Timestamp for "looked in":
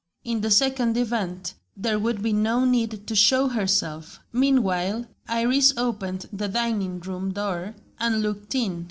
8.23-8.79